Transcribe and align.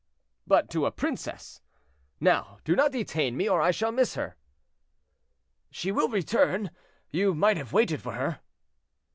"But 0.47 0.71
to 0.71 0.87
a 0.87 0.91
princess! 0.91 1.61
Now 2.19 2.57
do 2.63 2.75
not 2.75 2.91
detain 2.91 3.37
me, 3.37 3.47
or 3.47 3.61
I 3.61 3.69
shall 3.69 3.91
miss 3.91 4.15
her." 4.15 4.35
"She 5.69 5.91
will 5.91 6.09
return, 6.09 6.71
you 7.11 7.35
might 7.35 7.57
have 7.57 7.71
waited 7.71 8.01
for 8.01 8.13
her." 8.13 8.39